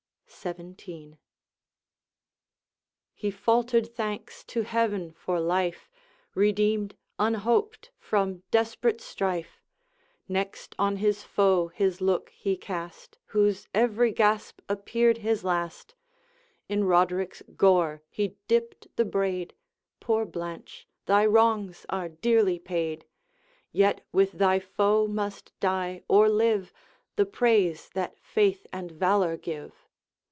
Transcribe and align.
XVII. 0.43 1.19
He 3.13 3.29
faltered 3.29 3.93
thanks 3.93 4.43
to 4.45 4.63
Heaven 4.63 5.13
for 5.13 5.39
life, 5.39 5.87
Redeemed, 6.33 6.95
unhoped, 7.19 7.91
from 7.99 8.41
desperate 8.49 9.01
strife; 9.01 9.61
Next 10.27 10.73
on 10.79 10.95
his 10.97 11.21
foe 11.23 11.67
his 11.67 12.01
look 12.01 12.29
he 12.31 12.57
cast, 12.57 13.19
Whose 13.25 13.67
every 13.71 14.11
gasp 14.11 14.61
appeared 14.67 15.19
his 15.19 15.43
last 15.43 15.93
In 16.67 16.85
Roderick's 16.85 17.43
gore 17.55 18.01
he 18.09 18.35
dipped 18.47 18.87
the 18.95 19.05
braid, 19.05 19.53
'Poor 19.99 20.25
Blanche! 20.25 20.87
thy 21.05 21.23
wrongs 21.23 21.85
are 21.87 22.09
dearly 22.09 22.57
paid; 22.57 23.05
Yet 23.71 24.03
with 24.11 24.31
thy 24.31 24.57
foe 24.57 25.05
must 25.05 25.51
die, 25.59 26.01
or 26.07 26.27
live, 26.29 26.73
The 27.15 27.27
praise 27.27 27.89
that 27.89 28.17
faith 28.23 28.65
and 28.73 28.91
valor 28.91 29.37
give.' 29.37 29.75